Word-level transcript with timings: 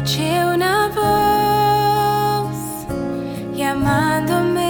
escuché 0.00 0.42
una 0.42 0.88
voz 0.96 2.56
llamándome 3.54 4.64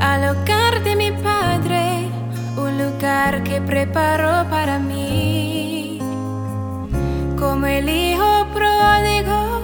al 0.00 0.24
hogar 0.30 0.82
de 0.82 0.96
mi 0.96 1.12
padre, 1.12 2.08
un 2.56 2.76
lugar 2.76 3.44
que 3.44 3.60
preparó 3.60 4.50
para 4.50 4.80
mí. 4.80 6.00
Como 7.38 7.66
el 7.66 7.88
hijo 7.88 8.46
pródigo 8.52 9.60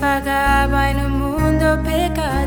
pagaba 0.00 0.90
en 0.90 1.04
un 1.04 1.18
mundo 1.18 1.82
pecado. 1.82 2.39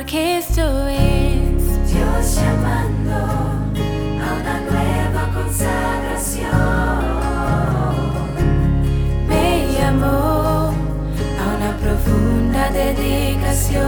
Porque 0.00 0.38
esto 0.38 0.88
es 0.88 1.92
Dios 1.92 2.36
llamando 2.36 3.14
a 3.14 4.28
una 4.40 4.56
nueva 4.70 5.22
consagración. 5.34 6.48
me 9.28 9.46
llamó 9.74 10.72
a 11.38 11.44
una 11.54 11.76
profunda 11.82 12.70
dedicación. 12.70 13.84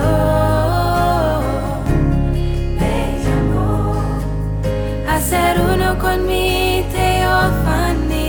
Me 2.78 2.94
llamó 3.24 4.04
a 5.08 5.18
ser 5.18 5.58
uno 5.62 5.98
con 5.98 6.26
mi 6.26 6.84
teofanía. 6.92 8.21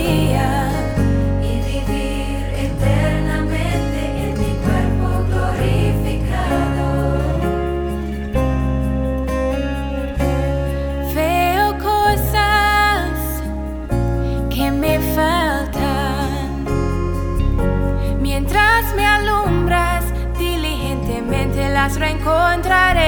Las 21.84 21.98
reencontraré. 22.00 23.02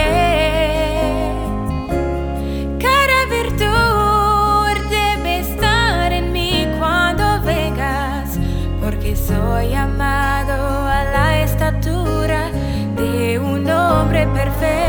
Cada 2.79 3.21
virtud 3.31 4.91
debe 4.91 5.39
estar 5.39 6.13
en 6.13 6.31
mí 6.31 6.69
cuando 6.79 7.41
vengas, 7.41 8.39
porque 8.83 9.17
soy 9.17 9.73
amado 9.73 10.59
a 10.99 11.05
la 11.05 11.43
estatura 11.43 12.51
de 12.97 13.39
un 13.39 13.67
hombre 13.71 14.27
perfecto. 14.27 14.86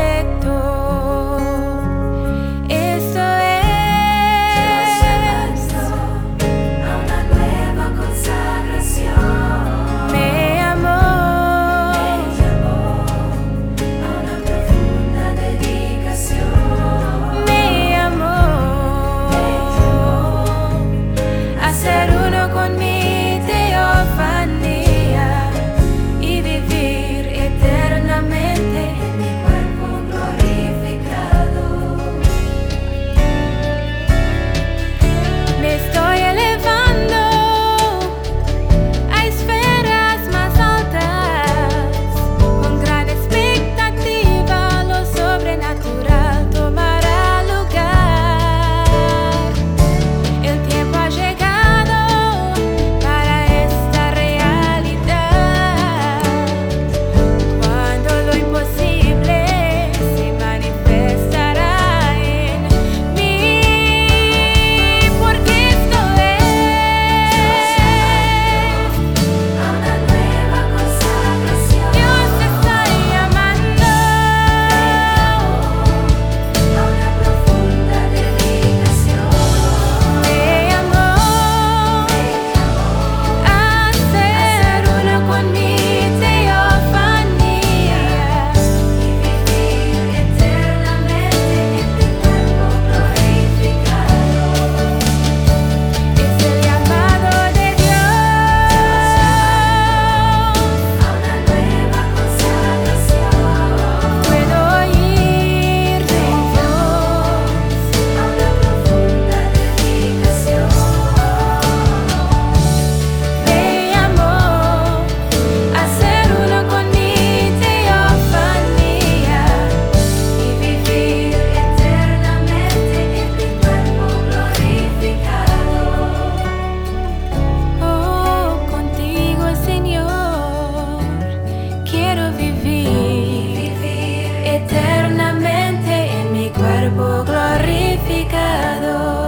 glorificado. 137.38 139.27